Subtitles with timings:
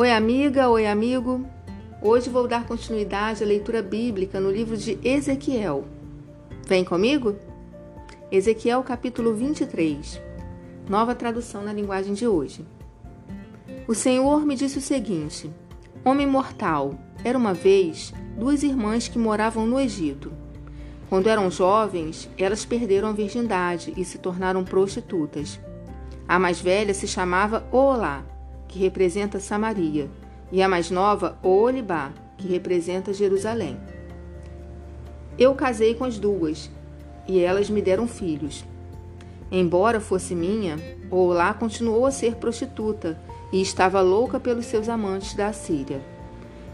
[0.00, 1.44] Oi, amiga, oi, amigo.
[2.00, 5.84] Hoje vou dar continuidade à leitura bíblica no livro de Ezequiel.
[6.66, 7.36] Vem comigo?
[8.32, 10.18] Ezequiel capítulo 23.
[10.88, 12.64] Nova tradução na linguagem de hoje.
[13.86, 15.50] O Senhor me disse o seguinte:
[16.02, 20.32] Homem mortal, era uma vez duas irmãs que moravam no Egito.
[21.10, 25.60] Quando eram jovens, elas perderam a virgindade e se tornaram prostitutas.
[26.26, 28.24] A mais velha se chamava Olá,
[28.70, 30.08] que representa Samaria,
[30.52, 33.76] e a mais nova, Olibá, que representa Jerusalém.
[35.36, 36.70] Eu casei com as duas,
[37.26, 38.64] e elas me deram filhos.
[39.50, 40.76] Embora fosse minha,
[41.10, 43.18] Olá continuou a ser prostituta
[43.52, 46.00] e estava louca pelos seus amantes da Assíria.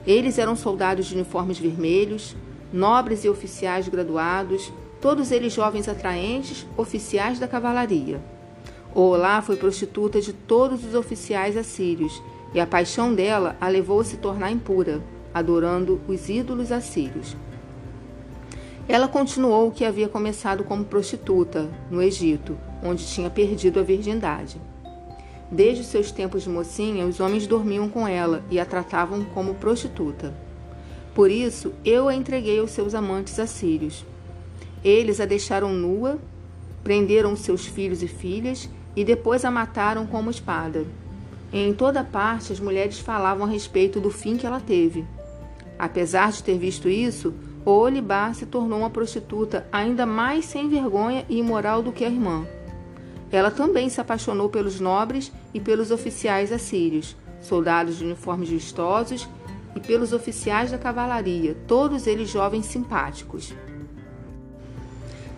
[0.06, 2.36] Eles eram soldados de uniformes vermelhos,
[2.70, 8.20] nobres e oficiais graduados, todos eles jovens atraentes, oficiais da cavalaria.
[8.98, 12.22] Olá foi prostituta de todos os oficiais assírios,
[12.54, 15.02] e a paixão dela a levou a se tornar impura,
[15.34, 17.36] adorando os ídolos assírios.
[18.88, 24.58] Ela continuou o que havia começado como prostituta, no Egito, onde tinha perdido a virgindade.
[25.50, 30.32] Desde seus tempos de mocinha, os homens dormiam com ela e a tratavam como prostituta.
[31.14, 34.06] Por isso, eu a entreguei aos seus amantes assírios.
[34.82, 36.18] Eles a deixaram nua,
[36.82, 40.86] prenderam seus filhos e filhas e depois a mataram como espada.
[41.52, 45.06] Em toda parte, as mulheres falavam a respeito do fim que ela teve.
[45.78, 51.38] Apesar de ter visto isso, Olibá se tornou uma prostituta ainda mais sem vergonha e
[51.38, 52.46] imoral do que a irmã.
[53.30, 59.28] Ela também se apaixonou pelos nobres e pelos oficiais assírios, soldados de uniformes vistosos
[59.74, 63.52] e pelos oficiais da cavalaria, todos eles jovens simpáticos.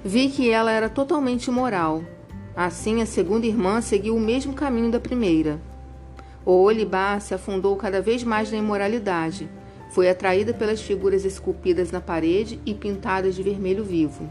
[0.05, 2.05] Vi que ela era totalmente imoral.
[2.57, 5.61] Assim, a segunda irmã seguiu o mesmo caminho da primeira.
[6.45, 9.49] O Olibá se afundou cada vez mais na imoralidade
[9.91, 14.31] foi atraída pelas figuras esculpidas na parede e pintadas de vermelho vivo.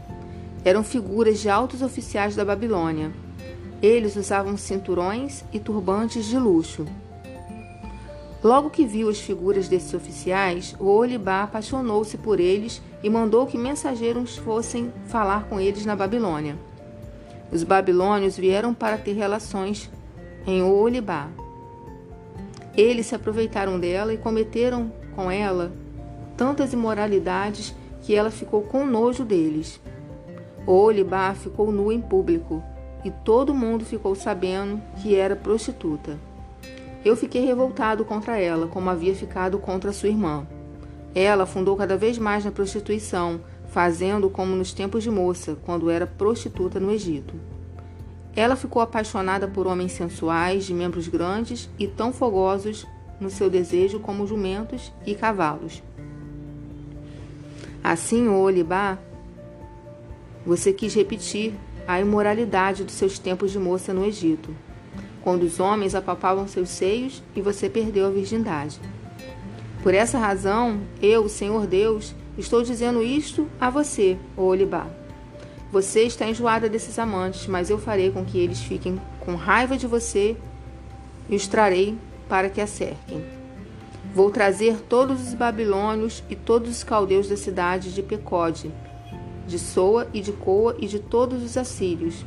[0.64, 3.12] Eram figuras de altos oficiais da Babilônia.
[3.82, 6.86] Eles usavam cinturões e turbantes de luxo.
[8.42, 13.58] Logo que viu as figuras desses oficiais, o Olibá apaixonou-se por eles e mandou que
[13.58, 16.56] mensageiros fossem falar com eles na Babilônia.
[17.50, 19.90] Os babilônios vieram para ter relações
[20.46, 21.28] em Olibá.
[22.76, 25.72] Eles se aproveitaram dela e cometeram com ela
[26.36, 29.80] tantas imoralidades que ela ficou com nojo deles.
[30.66, 32.62] Olibá ficou nua em público
[33.04, 36.18] e todo mundo ficou sabendo que era prostituta.
[37.04, 40.46] Eu fiquei revoltado contra ela, como havia ficado contra sua irmã.
[41.14, 46.06] Ela afundou cada vez mais na prostituição, fazendo como nos tempos de moça, quando era
[46.06, 47.34] prostituta no Egito.
[48.34, 52.86] Ela ficou apaixonada por homens sensuais, de membros grandes e tão fogosos
[53.20, 55.82] no seu desejo como jumentos e cavalos.
[57.82, 58.98] Assim, Olibá,
[60.46, 61.54] você quis repetir
[61.86, 64.54] a imoralidade dos seus tempos de moça no Egito,
[65.22, 68.80] quando os homens apalpavam seus seios e você perdeu a virgindade.
[69.82, 74.86] Por essa razão, eu, Senhor Deus, estou dizendo isto a você, o Olibá.
[75.70, 79.86] Você está enjoada desses amantes, mas eu farei com que eles fiquem com raiva de
[79.86, 80.36] você
[81.28, 81.98] e os trarei
[82.28, 83.24] para que a cerquem.
[84.14, 88.72] Vou trazer todos os babilônios e todos os caldeus da cidade de Pecode,
[89.46, 92.24] de Soa e de Coa e de todos os assírios.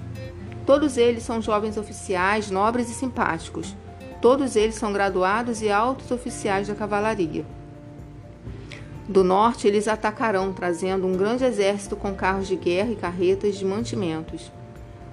[0.66, 3.76] Todos eles são jovens oficiais, nobres e simpáticos.
[4.22, 7.44] Todos eles são graduados e altos oficiais da cavalaria.
[9.12, 13.66] Do norte eles atacarão, trazendo um grande exército com carros de guerra e carretas de
[13.66, 14.52] mantimentos.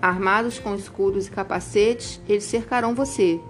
[0.00, 3.40] Armados com escudos e capacetes, eles cercarão você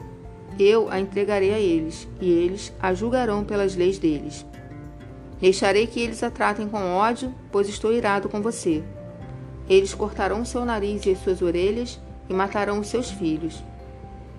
[0.58, 4.44] eu a entregarei a eles, e eles a julgarão pelas leis deles.
[5.40, 8.82] Deixarei que eles a tratem com ódio, pois estou irado com você.
[9.68, 13.62] Eles cortarão seu nariz e as suas orelhas e matarão os seus filhos.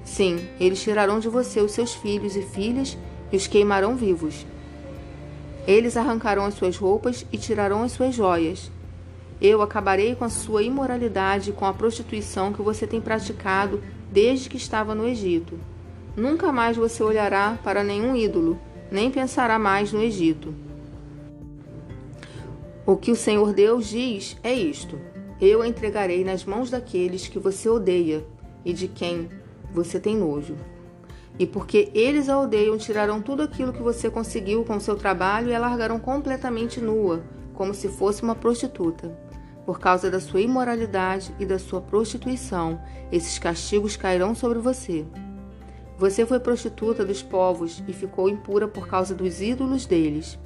[0.03, 2.97] Sim, eles tirarão de você os seus filhos e filhas
[3.31, 4.45] e os queimarão vivos.
[5.69, 8.71] Eles arrancarão as suas roupas e tirarão as suas joias.
[9.39, 13.79] Eu acabarei com a sua imoralidade e com a prostituição que você tem praticado
[14.11, 15.59] desde que estava no Egito.
[16.17, 20.55] Nunca mais você olhará para nenhum ídolo, nem pensará mais no Egito.
[22.83, 24.99] O que o Senhor Deus diz é isto:
[25.39, 28.25] Eu entregarei nas mãos daqueles que você odeia
[28.65, 29.29] e de quem
[29.71, 30.55] você tem nojo.
[31.39, 35.55] E porque eles a odeiam, tirarão tudo aquilo que você conseguiu com seu trabalho e
[35.55, 39.17] a largarão completamente nua, como se fosse uma prostituta.
[39.65, 45.05] Por causa da sua imoralidade e da sua prostituição, esses castigos cairão sobre você.
[45.97, 50.37] Você foi prostituta dos povos e ficou impura por causa dos ídolos deles.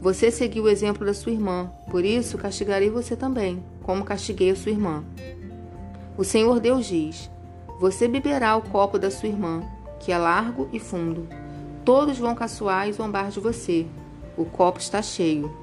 [0.00, 4.56] Você seguiu o exemplo da sua irmã, por isso castigarei você também, como castiguei a
[4.56, 5.04] sua irmã.
[6.16, 7.30] O Senhor Deus diz:
[7.78, 9.62] Você beberá o copo da sua irmã,
[10.00, 11.28] que é largo e fundo.
[11.84, 13.86] Todos vão caçoar e zombar de você.
[14.36, 15.54] O copo está cheio.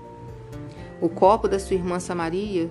[1.02, 2.70] O copo da sua irmã Samaria,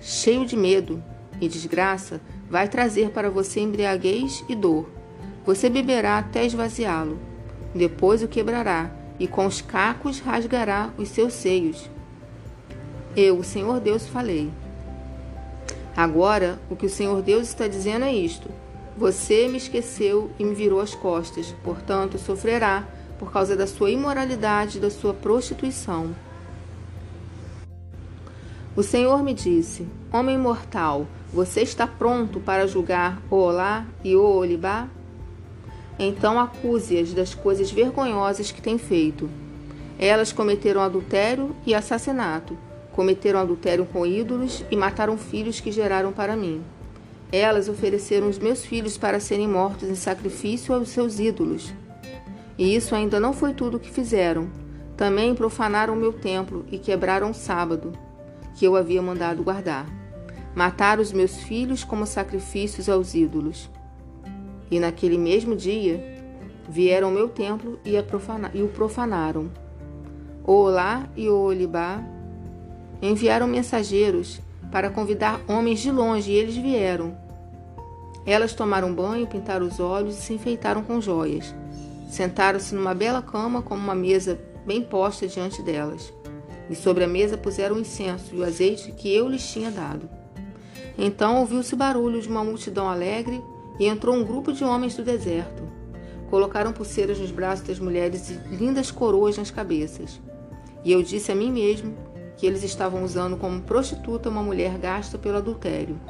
[0.00, 1.02] cheio de medo
[1.40, 2.20] e desgraça,
[2.50, 4.88] vai trazer para você embriaguez e dor.
[5.44, 7.18] Você beberá até esvaziá-lo.
[7.74, 11.88] Depois o quebrará e com os cacos rasgará os seus seios.
[13.16, 14.50] Eu, o Senhor Deus, falei.
[15.96, 18.48] Agora, o que o Senhor Deus está dizendo é isto:
[18.96, 22.88] Você me esqueceu e me virou as costas, portanto, sofrerá
[23.18, 26.14] por causa da sua imoralidade e da sua prostituição.
[28.74, 34.88] O Senhor me disse: Homem mortal, você está pronto para julgar Olá e Olibá?
[35.98, 39.28] Então acuse-as das coisas vergonhosas que têm feito.
[39.98, 42.56] Elas cometeram adultério e assassinato,
[42.92, 46.62] cometeram adultério com ídolos e mataram filhos que geraram para mim.
[47.36, 51.74] Elas ofereceram os meus filhos para serem mortos em sacrifício aos seus ídolos.
[52.56, 54.50] E isso ainda não foi tudo o que fizeram.
[54.96, 57.92] Também profanaram meu templo e quebraram o sábado
[58.54, 59.86] que eu havia mandado guardar.
[60.54, 63.68] Matar os meus filhos como sacrifícios aos ídolos.
[64.70, 66.02] E naquele mesmo dia
[66.66, 67.96] vieram ao meu templo e,
[68.54, 69.50] e o profanaram.
[70.42, 72.02] O Olá e o Olibá
[73.02, 74.40] enviaram mensageiros
[74.72, 77.25] para convidar homens de longe e eles vieram.
[78.26, 81.54] Elas tomaram banho, pintaram os olhos e se enfeitaram com joias.
[82.10, 86.12] Sentaram-se numa bela cama com uma mesa bem posta diante delas
[86.68, 90.08] e sobre a mesa puseram o incenso e o azeite que eu lhes tinha dado.
[90.98, 93.42] Então ouviu-se barulho de uma multidão alegre
[93.78, 95.62] e entrou um grupo de homens do deserto.
[96.30, 100.20] Colocaram pulseiras nos braços das mulheres e lindas coroas nas cabeças.
[100.84, 101.94] E eu disse a mim mesmo
[102.36, 106.00] que eles estavam usando como prostituta uma mulher gasta pelo adultério.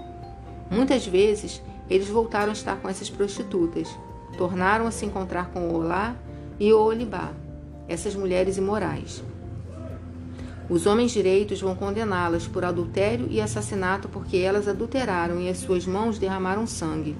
[0.70, 3.88] Muitas vezes eles voltaram a estar com essas prostitutas,
[4.36, 6.16] tornaram a se encontrar com Olá
[6.58, 7.32] e Olibá,
[7.88, 9.22] essas mulheres imorais.
[10.68, 15.86] Os homens direitos vão condená-las por adultério e assassinato porque elas adulteraram e as suas
[15.86, 17.16] mãos derramaram sangue.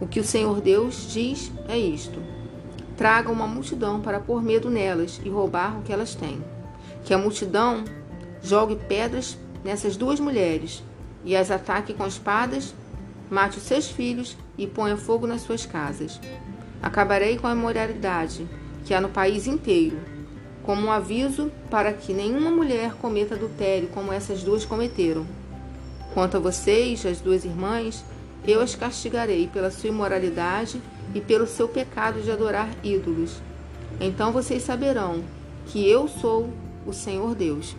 [0.00, 2.18] O que o Senhor Deus diz é isto:
[2.96, 6.42] traga uma multidão para pôr medo nelas e roubar o que elas têm.
[7.04, 7.84] Que a multidão
[8.42, 10.82] jogue pedras nessas duas mulheres
[11.24, 12.74] e as ataque com espadas,
[13.32, 16.20] mate os seus filhos e ponha fogo nas suas casas.
[16.82, 18.46] Acabarei com a imoralidade
[18.84, 19.96] que há no país inteiro
[20.62, 25.26] como um aviso para que nenhuma mulher cometa adultério como essas duas cometeram.
[26.12, 28.04] Quanto a vocês, as duas irmãs,
[28.46, 30.80] eu as castigarei pela sua imoralidade
[31.14, 33.40] e pelo seu pecado de adorar ídolos.
[33.98, 35.24] Então vocês saberão
[35.66, 36.50] que eu sou
[36.86, 37.74] o Senhor Deus.